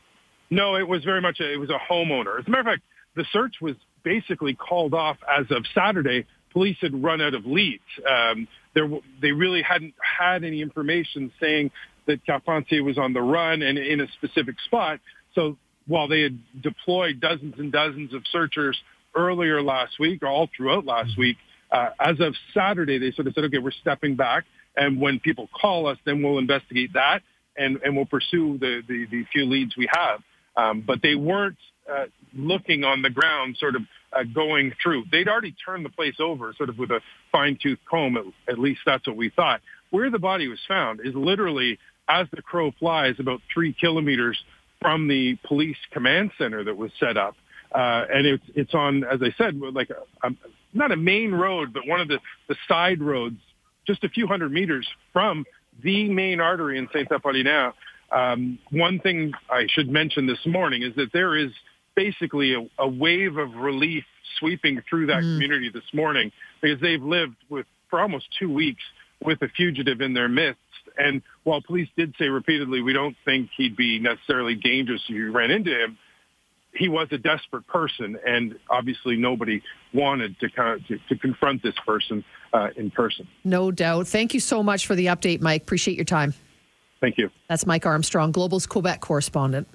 [0.48, 2.38] No, it was very much a, it was a homeowner.
[2.38, 2.82] As a matter of fact,
[3.16, 6.24] the search was basically called off as of Saturday.
[6.52, 7.82] Police had run out of leads.
[8.08, 8.88] Um, there,
[9.20, 11.70] they really hadn't had any information saying
[12.06, 15.00] that Carpentier was on the run and in a specific spot.
[15.34, 15.56] So
[15.86, 18.80] while they had deployed dozens and dozens of searchers
[19.14, 21.36] earlier last week, or all throughout last week,
[21.70, 24.44] uh, as of Saturday, they sort of said, okay, we're stepping back.
[24.76, 27.22] And when people call us, then we'll investigate that
[27.56, 30.20] and, and we'll pursue the, the, the few leads we have.
[30.56, 31.58] Um, but they weren't
[31.90, 35.04] uh, looking on the ground, sort of uh, going through.
[35.10, 37.00] They'd already turned the place over, sort of with a
[37.32, 38.16] fine-tooth comb.
[38.16, 39.60] At, at least that's what we thought.
[39.90, 44.38] Where the body was found is literally, as the crow flies, about three kilometers
[44.80, 47.34] from the police command center that was set up.
[47.72, 50.30] Uh, and it's it's on, as I said, like a, a,
[50.74, 52.18] not a main road, but one of the,
[52.48, 53.36] the side roads,
[53.86, 55.44] just a few hundred meters from
[55.82, 57.72] the main artery in Saint Apollinaire.
[58.10, 61.52] Um, one thing I should mention this morning is that there is
[61.94, 64.04] basically a, a wave of relief
[64.38, 65.34] sweeping through that mm.
[65.34, 68.82] community this morning because they've lived with for almost two weeks
[69.22, 70.60] with a fugitive in their midst.
[70.96, 75.32] And while police did say repeatedly, we don't think he'd be necessarily dangerous if you
[75.32, 75.98] ran into him,
[76.72, 79.60] he was a desperate person, and obviously nobody
[79.92, 83.26] wanted to kind of, to, to confront this person uh, in person.
[83.44, 84.06] No doubt.
[84.06, 85.62] Thank you so much for the update, Mike.
[85.62, 86.32] Appreciate your time.
[87.00, 87.30] Thank you.
[87.48, 89.68] That's Mike Armstrong, Global's Quebec correspondent.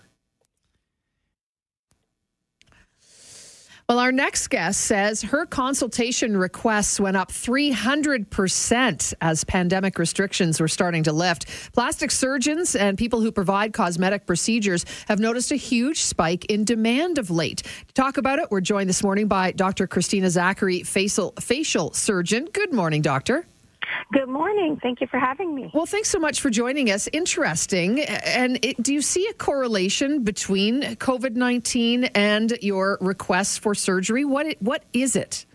[3.87, 10.67] Well, our next guest says her consultation requests went up 300% as pandemic restrictions were
[10.67, 11.45] starting to lift.
[11.71, 17.19] Plastic surgeons and people who provide cosmetic procedures have noticed a huge spike in demand
[17.19, 17.61] of late.
[17.61, 19.85] To talk about it, we're joined this morning by Dr.
[19.85, 22.47] Christina Zachary, facial, facial surgeon.
[22.51, 23.45] Good morning, doctor.
[24.11, 24.77] Good morning.
[24.81, 25.71] Thank you for having me.
[25.73, 27.07] Well, thanks so much for joining us.
[27.11, 28.01] Interesting.
[28.01, 34.25] And it, do you see a correlation between COVID 19 and your requests for surgery?
[34.25, 35.45] What, it, what is it?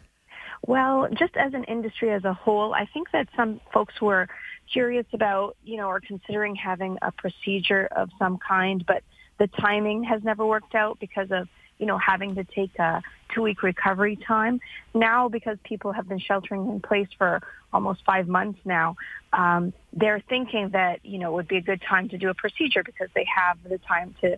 [0.66, 4.28] Well, just as an industry as a whole, I think that some folks were
[4.72, 9.02] curious about, you know, or considering having a procedure of some kind, but
[9.38, 11.48] the timing has never worked out because of
[11.80, 13.02] you know, having to take a
[13.34, 14.60] two-week recovery time.
[14.94, 17.40] Now, because people have been sheltering in place for
[17.72, 18.96] almost five months now,
[19.32, 22.34] um, they're thinking that, you know, it would be a good time to do a
[22.34, 24.36] procedure because they have the time to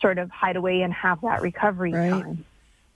[0.00, 2.10] sort of hide away and have that recovery right.
[2.10, 2.44] time.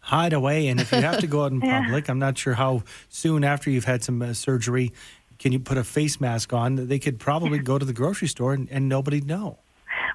[0.00, 0.68] Hide away.
[0.68, 3.70] And if you have to go out in public, I'm not sure how soon after
[3.70, 4.92] you've had some uh, surgery
[5.38, 6.88] can you put a face mask on.
[6.88, 9.58] They could probably go to the grocery store and, and nobody'd know.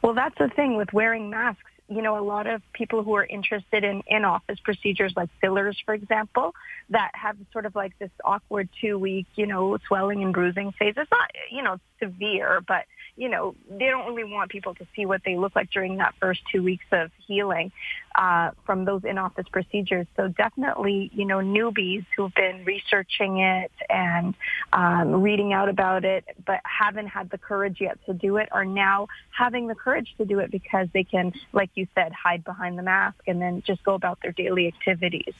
[0.01, 3.25] Well, that's the thing with wearing masks you know, a lot of people who are
[3.25, 6.55] interested in in-office procedures like fillers, for example,
[6.89, 10.93] that have sort of like this awkward two-week, you know, swelling and bruising phase.
[10.95, 15.05] It's not, you know, severe, but you know, they don't really want people to see
[15.05, 17.71] what they look like during that first two weeks of healing
[18.15, 20.07] uh, from those in-office procedures.
[20.15, 24.35] So definitely, you know, newbies who've been researching it and
[24.73, 28.65] um, reading out about it, but haven't had the courage yet to do it, are
[28.65, 32.77] now having the courage to do it because they can, like you said, hide behind
[32.77, 35.33] the mask and then just go about their daily activities.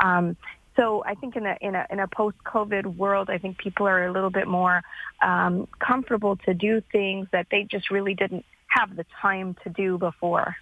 [0.00, 0.36] Um,
[0.76, 3.88] so I think in a in a in a post COVID world, I think people
[3.88, 4.82] are a little bit more
[5.22, 9.98] um, comfortable to do things that they just really didn't have the time to do
[9.98, 10.56] before.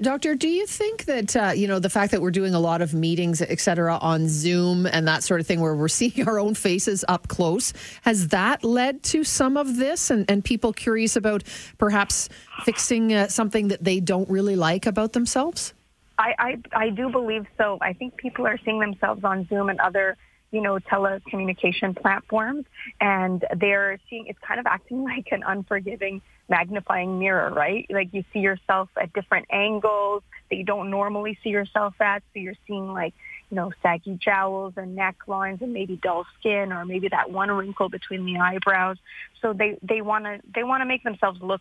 [0.00, 2.82] Doctor, do you think that, uh, you know, the fact that we're doing a lot
[2.82, 6.38] of meetings, et cetera, on Zoom and that sort of thing, where we're seeing our
[6.38, 11.16] own faces up close, has that led to some of this and, and people curious
[11.16, 11.44] about
[11.78, 12.28] perhaps
[12.64, 15.74] fixing uh, something that they don't really like about themselves?
[16.20, 17.78] I, I, I do believe so.
[17.80, 20.16] I think people are seeing themselves on Zoom and other
[20.50, 22.64] you know, telecommunication platforms,
[23.00, 27.86] and they're seeing it's kind of acting like an unforgiving magnifying mirror, right?
[27.90, 32.24] Like you see yourself at different angles that you don't normally see yourself at.
[32.34, 33.14] So you're seeing like,
[33.50, 37.88] you know, saggy jowls and necklines and maybe dull skin or maybe that one wrinkle
[37.88, 38.96] between the eyebrows.
[39.40, 41.60] So they, they want to, they want to make themselves look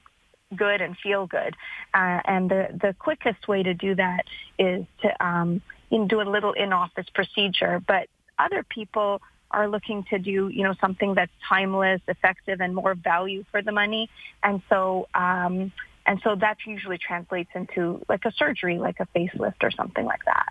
[0.56, 1.56] good and feel good.
[1.94, 4.26] Uh, and the, the quickest way to do that
[4.58, 5.62] is to, um,
[6.08, 7.82] do a little in-office procedure.
[7.86, 8.08] But
[8.38, 13.44] other people are looking to do, you know, something that's timeless, effective, and more value
[13.52, 14.10] for the money.
[14.44, 15.72] And so, um,
[16.06, 20.24] and so that usually translates into like a surgery, like a facelift or something like
[20.26, 20.50] that.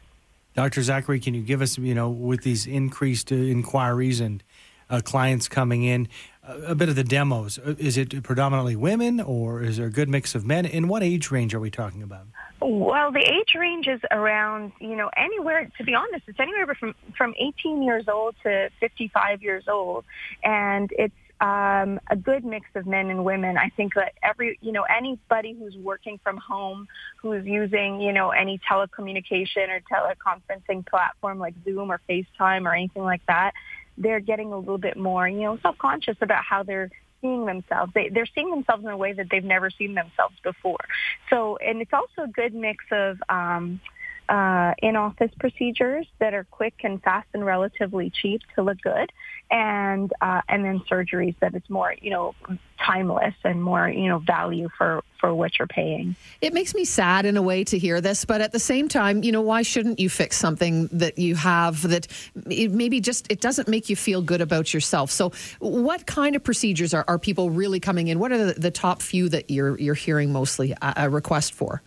[0.54, 0.82] Dr.
[0.82, 4.42] Zachary, can you give us, you know, with these increased uh, inquiries and
[4.90, 6.08] uh, clients coming in,
[6.48, 7.58] a bit of the demos.
[7.58, 10.64] Uh, is it predominantly women or is there a good mix of men?
[10.64, 12.26] In what age range are we talking about?
[12.60, 16.94] Well, the age range is around, you know, anywhere, to be honest, it's anywhere from,
[17.16, 20.04] from 18 years old to 55 years old.
[20.42, 23.56] And it's um, a good mix of men and women.
[23.56, 28.30] I think that every, you know, anybody who's working from home, who's using, you know,
[28.30, 33.52] any telecommunication or teleconferencing platform like Zoom or FaceTime or anything like that,
[33.98, 37.92] they're getting a little bit more, you know, self-conscious about how they're seeing themselves.
[37.94, 40.84] They, they're seeing themselves in a way that they've never seen themselves before.
[41.30, 43.80] So, and it's also a good mix of, um,
[44.28, 49.10] uh, in-office procedures that are quick and fast and relatively cheap to look good,
[49.50, 52.34] and uh, and then surgeries that is more you know
[52.78, 56.14] timeless and more you know value for for what you're paying.
[56.40, 59.22] It makes me sad in a way to hear this, but at the same time,
[59.22, 62.06] you know, why shouldn't you fix something that you have that
[62.46, 65.10] maybe just it doesn't make you feel good about yourself?
[65.10, 68.18] So, what kind of procedures are, are people really coming in?
[68.18, 71.82] What are the, the top few that you're you're hearing mostly a, a request for?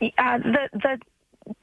[0.00, 1.00] Uh, the the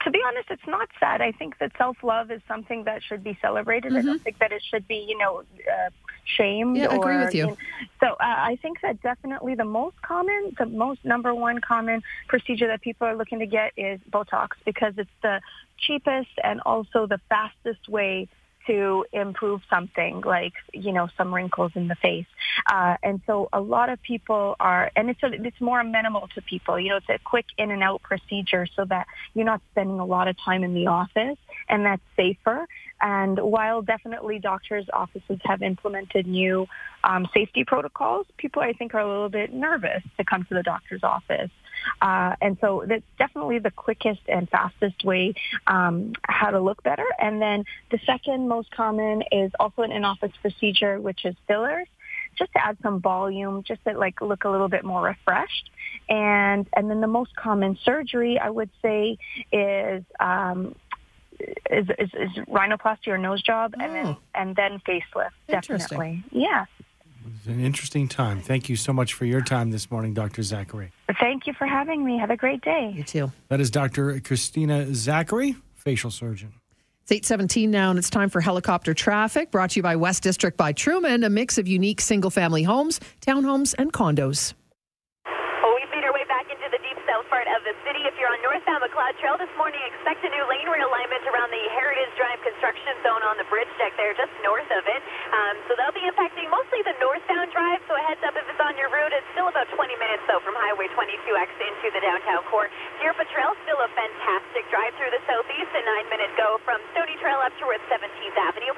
[0.02, 1.20] to be honest, it's not sad.
[1.20, 3.92] I think that self-love is something that should be celebrated.
[3.92, 3.98] Mm-hmm.
[3.98, 4.22] I don't mm-hmm.
[4.22, 5.90] think that it should be, you know, uh,
[6.24, 6.76] shamed.
[6.76, 7.40] Yeah, I agree with you.
[7.40, 7.56] you know,
[8.00, 12.66] so uh, I think that definitely the most common, the most number one common procedure
[12.66, 15.40] that people are looking to get is Botox because it's the
[15.78, 18.28] cheapest and also the fastest way
[18.66, 22.26] to improve something like you know some wrinkles in the face.
[22.66, 26.42] Uh, and so a lot of people are and it's a, it's more amenable to
[26.42, 26.78] people.
[26.78, 30.06] You know it's a quick in and out procedure so that you're not spending a
[30.06, 32.66] lot of time in the office and that's safer.
[33.00, 36.66] And while definitely doctors offices have implemented new
[37.04, 40.62] um, safety protocols people i think are a little bit nervous to come to the
[40.62, 41.50] doctor's office
[42.00, 45.34] uh, and so that's definitely the quickest and fastest way
[45.66, 47.06] um, how to look better.
[47.18, 51.88] And then the second most common is also an in-office procedure, which is fillers
[52.36, 55.70] just to add some volume, just to like look a little bit more refreshed.
[56.08, 59.18] And and then the most common surgery I would say
[59.52, 60.74] is um,
[61.70, 63.84] is, is, is rhinoplasty or nose job, oh.
[63.84, 65.30] and then and then facelift.
[65.48, 66.66] Definitely, yeah.
[67.38, 68.40] It's an interesting time.
[68.40, 70.42] Thank you so much for your time this morning, Dr.
[70.42, 70.90] Zachary.
[71.20, 72.18] Thank you for having me.
[72.18, 72.92] Have a great day.
[72.94, 73.32] You too.
[73.48, 74.20] That is Dr.
[74.20, 76.54] Christina Zachary, facial surgeon.
[77.02, 80.56] It's 817 now, and it's time for helicopter traffic brought to you by West District
[80.56, 84.54] by Truman, a mix of unique single family homes, townhomes, and condos.
[88.96, 89.76] Macleod Trail this morning.
[89.92, 93.92] Expect a new lane realignment around the Heritage Drive construction zone on the bridge deck
[94.00, 95.04] there, just north of it.
[95.36, 97.84] Um, so they'll be impacting mostly the northbound drive.
[97.84, 99.12] So a heads up if it's on your route.
[99.12, 102.72] It's still about 20 minutes though from Highway 22X into the downtown core.
[103.04, 105.76] Deerfoot Trail still a fantastic drive through the southeast.
[105.76, 108.72] A nine-minute go from Stoney Trail up towards 17th Avenue.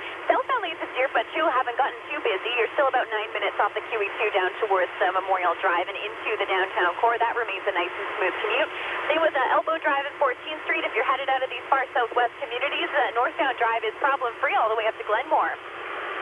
[0.58, 2.50] Southbound leads to Deerfoot too haven't gotten too busy.
[2.58, 6.34] You're still about nine minutes off the QE2 down towards uh, Memorial Drive and into
[6.34, 7.14] the downtown core.
[7.14, 8.70] That remains a nice and smooth commute.
[9.06, 10.82] Same with uh, Elbow Drive and 14th Street.
[10.82, 14.66] If you're headed out of these far southwest communities, uh, northbound drive is problem-free all
[14.66, 15.54] the way up to Glenmore.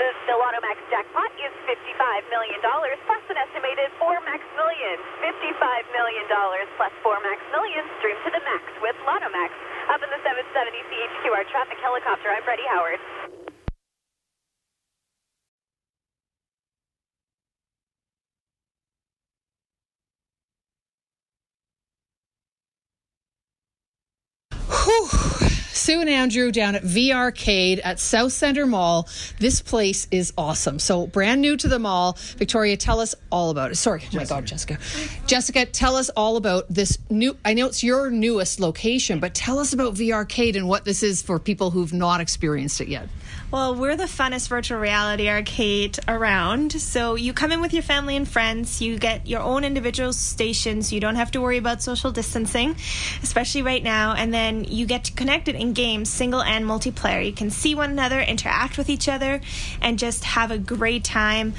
[0.04, 5.00] The, the Lotto Max jackpot is $55 million plus an estimated 4 Max Millions.
[5.24, 6.28] $55 million
[6.76, 9.56] plus 4 Max Millions streamed to the max with Lotto Max.
[9.88, 13.00] Up in the 770 CHQR traffic helicopter, I'm Freddie Howard.
[25.86, 29.08] Sue and Andrew down at V Arcade at Southcentre Mall.
[29.38, 30.78] This place is awesome.
[30.78, 32.16] So brand new to the mall.
[32.36, 33.76] Victoria, tell us all about it.
[33.76, 34.78] Sorry, oh my God, Jessica.
[35.26, 37.36] Jessica, tell us all about this new.
[37.44, 41.02] I know it's your newest location, but tell us about V Arcade and what this
[41.02, 43.08] is for people who've not experienced it yet.
[43.48, 46.72] Well, we're the funnest virtual reality arcade around.
[46.72, 50.92] So you come in with your family and friends, you get your own individual stations,
[50.92, 52.74] you don't have to worry about social distancing,
[53.22, 57.24] especially right now, and then you get to connect it in games, single and multiplayer.
[57.24, 59.40] You can see one another, interact with each other,
[59.80, 61.54] and just have a great time.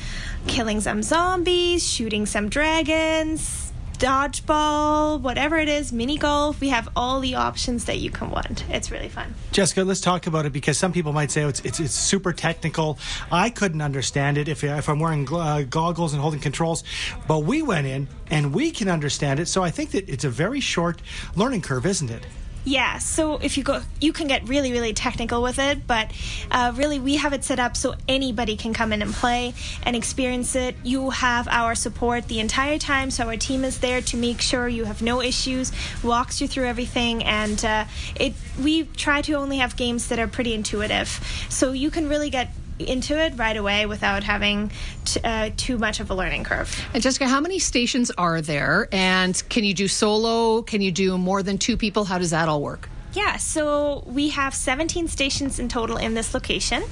[0.46, 3.66] Killing some zombies, shooting some dragons,
[3.98, 6.62] dodgeball, whatever it is, mini golf.
[6.62, 8.64] We have all the options that you can want.
[8.70, 9.34] It's really fun.
[9.52, 12.34] Jessica, let's talk about it because some people might say oh, it's, it's, it's super
[12.34, 12.98] technical.
[13.32, 16.84] I couldn't understand it if, if I'm wearing uh, goggles and holding controls,
[17.28, 19.48] but we went in and we can understand it.
[19.48, 21.02] So I think that it's a very short
[21.36, 22.26] learning curve, isn't it?
[22.68, 26.11] Yeah, so if you go, you can get really, really technical with it, but
[26.51, 29.53] uh, really we have it set up so anybody can come in and play
[29.84, 30.76] and experience it.
[30.84, 34.68] You have our support the entire time, so our team is there to make sure
[34.68, 35.72] you have no issues,
[36.03, 37.86] walks you through everything, and uh,
[38.20, 38.34] it.
[38.61, 41.07] We try to only have games that are pretty intuitive,
[41.47, 42.49] so you can really get
[42.80, 44.72] into it right away without having
[45.06, 46.88] t- uh, too much of a learning curve.
[46.94, 48.88] And Jessica, how many stations are there?
[48.92, 50.62] And can you do solo?
[50.62, 52.06] Can you do more than two people?
[52.06, 52.90] How does that all work?
[53.14, 56.84] Yeah, so we have 17 stations in total in this location,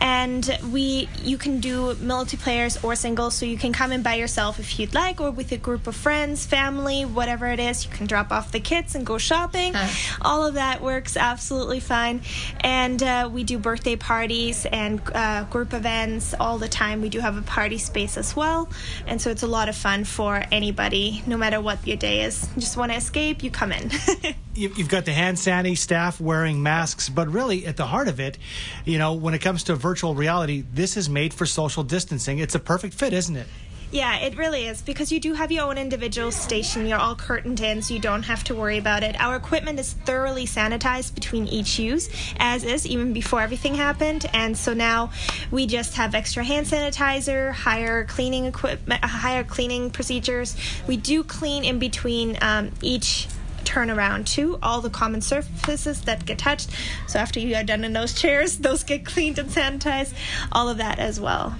[0.00, 3.34] and we you can do multiplayers or singles.
[3.34, 5.94] So you can come in by yourself if you'd like, or with a group of
[5.94, 7.84] friends, family, whatever it is.
[7.84, 9.74] You can drop off the kits and go shopping.
[10.22, 12.22] All of that works absolutely fine.
[12.60, 17.02] And uh, we do birthday parties and uh, group events all the time.
[17.02, 18.70] We do have a party space as well,
[19.06, 22.48] and so it's a lot of fun for anybody, no matter what your day is.
[22.54, 23.90] You just want to escape, you come in.
[24.54, 28.38] You've got the hand sanitizer staff wearing masks, but really at the heart of it,
[28.84, 32.38] you know, when it comes to virtual reality, this is made for social distancing.
[32.38, 33.46] It's a perfect fit, isn't it?
[33.90, 36.86] Yeah, it really is because you do have your own individual station.
[36.86, 39.18] You're all curtained in, so you don't have to worry about it.
[39.18, 44.26] Our equipment is thoroughly sanitized between each use, as is even before everything happened.
[44.34, 45.10] And so now
[45.50, 50.54] we just have extra hand sanitizer, higher cleaning equipment, higher cleaning procedures.
[50.86, 53.26] We do clean in between um, each
[53.68, 54.58] turnaround too.
[54.62, 56.70] All the common surfaces that get touched.
[57.06, 60.14] So after you are done in those chairs, those get cleaned and sanitized.
[60.52, 61.56] All of that as well.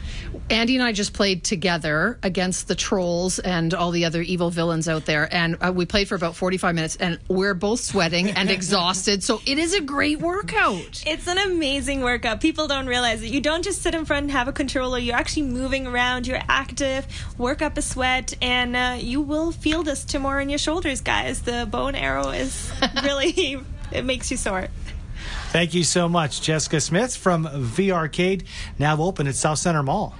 [0.50, 4.88] Andy and I just played together against the trolls and all the other evil villains
[4.88, 8.50] out there, and uh, we played for about forty-five minutes, and we're both sweating and
[8.58, 9.22] exhausted.
[9.22, 11.02] So it is a great workout.
[11.06, 12.40] It's an amazing workout.
[12.40, 14.98] People don't realize that You don't just sit in front and have a controller.
[14.98, 16.26] You're actually moving around.
[16.26, 17.06] You're active.
[17.36, 21.42] Work up a sweat, and uh, you will feel this tomorrow in your shoulders, guys.
[21.42, 22.70] The bone arrow is
[23.02, 23.58] really
[23.92, 24.68] it makes you sore.
[25.50, 28.44] Thank you so much, Jessica Smith from V Arcade,
[28.78, 30.14] now open at Southcentre Mall.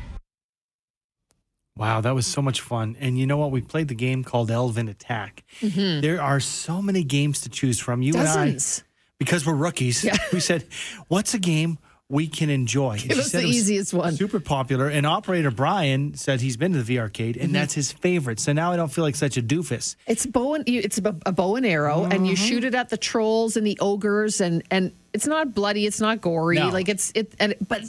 [1.76, 2.97] Wow, that was so much fun.
[2.99, 3.53] And you know what?
[3.53, 5.45] We played the game called Elven Attack.
[5.61, 6.01] Mm-hmm.
[6.01, 8.03] There are so many games to choose from.
[8.03, 8.79] You Dozens.
[8.79, 10.16] and I, because we're rookies, yeah.
[10.33, 10.64] we said,
[11.07, 11.79] what's a game
[12.11, 12.97] we can enjoy.
[12.97, 14.15] It was the easiest one.
[14.17, 14.89] Super popular.
[14.89, 17.53] And operator Brian said he's been to the V arcade and mm-hmm.
[17.55, 18.41] that's his favorite.
[18.41, 19.95] So now I don't feel like such a doofus.
[20.07, 22.13] It's bow and it's a, a bow and arrow, mm-hmm.
[22.13, 25.87] and you shoot it at the trolls and the ogres, and and it's not bloody,
[25.87, 26.69] it's not gory, no.
[26.69, 27.83] like it's it, and but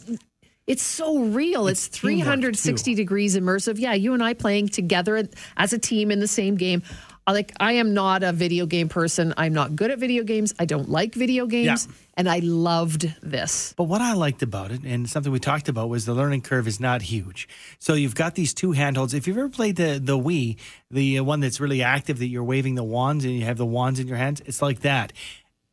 [0.67, 1.67] it's so real.
[1.67, 3.79] It's, it's 360 degrees immersive.
[3.79, 6.83] Yeah, you and I playing together as a team in the same game
[7.31, 9.33] like I am not a video game person.
[9.37, 10.53] I'm not good at video games.
[10.59, 11.87] I don't like video games.
[11.87, 11.93] Yeah.
[12.15, 13.73] And I loved this.
[13.77, 16.67] But what I liked about it, and something we talked about, was the learning curve
[16.67, 17.47] is not huge.
[17.79, 19.13] So you've got these two handholds.
[19.13, 20.57] If you've ever played the the Wii,
[20.91, 23.65] the uh, one that's really active, that you're waving the wands and you have the
[23.65, 25.13] wands in your hands, it's like that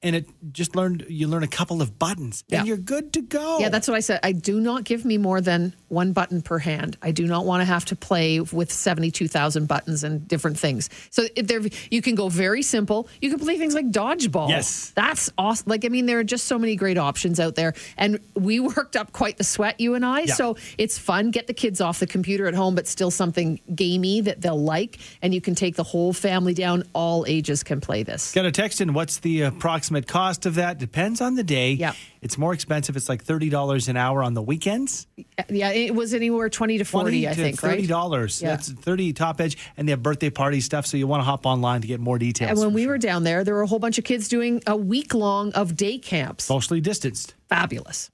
[0.03, 2.65] and it just learned you learn a couple of buttons and yeah.
[2.65, 3.59] you're good to go.
[3.59, 4.21] Yeah, that's what I said.
[4.23, 6.99] I do not give me more than one button per hand.
[7.01, 10.91] I do not want to have to play with 72,000 buttons and different things.
[11.11, 13.09] So there you can go very simple.
[13.23, 14.51] You can play things like dodgeball.
[14.51, 14.93] Yes.
[14.95, 15.69] That's awesome.
[15.69, 18.97] Like I mean there are just so many great options out there and we worked
[18.97, 20.21] up quite the sweat you and I.
[20.21, 20.35] Yeah.
[20.35, 24.21] So it's fun get the kids off the computer at home but still something gamey
[24.21, 26.85] that they'll like and you can take the whole family down.
[26.93, 28.33] All ages can play this.
[28.33, 29.51] Got a text in what's the uh,
[29.87, 30.79] approximate cost of that?
[30.79, 31.73] Depends on the day.
[31.73, 31.93] Yeah.
[32.21, 32.97] It's more expensive.
[32.97, 35.07] It's like $30 an hour on the weekends.
[35.49, 38.13] Yeah, it was anywhere 20 to 40, 20 I to think, $30.
[38.19, 38.43] Right?
[38.43, 38.49] Yeah.
[38.49, 39.57] That's 30 top edge.
[39.77, 40.87] And they have birthday party stuff.
[40.87, 42.51] So you want to hop online to get more details.
[42.51, 42.93] And when we sure.
[42.93, 45.77] were down there, there were a whole bunch of kids doing a week long of
[45.77, 46.45] day camps.
[46.45, 47.35] Socially distanced.
[47.49, 48.11] Fabulous.